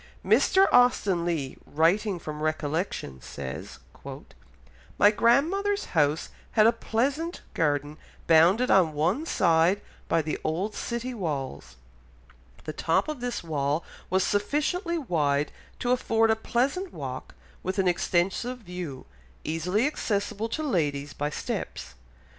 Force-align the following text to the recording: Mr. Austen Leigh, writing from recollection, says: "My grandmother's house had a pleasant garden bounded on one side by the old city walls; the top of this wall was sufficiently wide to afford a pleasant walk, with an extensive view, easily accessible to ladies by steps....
Mr. 0.25 0.65
Austen 0.71 1.25
Leigh, 1.25 1.55
writing 1.67 2.17
from 2.17 2.41
recollection, 2.41 3.21
says: 3.21 3.77
"My 4.97 5.11
grandmother's 5.11 5.85
house 5.93 6.29
had 6.53 6.65
a 6.65 6.71
pleasant 6.71 7.41
garden 7.53 7.97
bounded 8.25 8.71
on 8.71 8.93
one 8.93 9.27
side 9.27 9.79
by 10.07 10.23
the 10.23 10.39
old 10.43 10.73
city 10.73 11.13
walls; 11.13 11.75
the 12.63 12.73
top 12.73 13.07
of 13.07 13.19
this 13.21 13.43
wall 13.43 13.83
was 14.09 14.23
sufficiently 14.23 14.97
wide 14.97 15.51
to 15.77 15.91
afford 15.91 16.31
a 16.31 16.35
pleasant 16.35 16.91
walk, 16.91 17.35
with 17.61 17.77
an 17.77 17.87
extensive 17.87 18.57
view, 18.57 19.05
easily 19.43 19.85
accessible 19.85 20.49
to 20.49 20.63
ladies 20.63 21.13
by 21.13 21.29
steps.... 21.29 21.93